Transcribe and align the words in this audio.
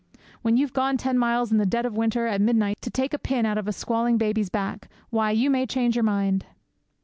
When 0.41 0.57
you've 0.57 0.73
gone 0.73 0.97
ten 0.97 1.15
miles 1.19 1.51
in 1.51 1.59
the 1.59 1.65
dead 1.67 1.85
of 1.85 1.95
winter, 1.95 2.25
at 2.25 2.41
midnight, 2.41 2.81
to 2.81 2.89
take 2.89 3.13
a 3.13 3.19
pin 3.19 3.45
out 3.45 3.59
of 3.59 3.67
a 3.67 3.71
squalling 3.71 4.17
baby's 4.17 4.49
back, 4.49 4.89
why, 5.11 5.29
you 5.29 5.51
may 5.51 5.67
change 5.67 5.95
your 5.95 6.01
mind!"' 6.01 6.43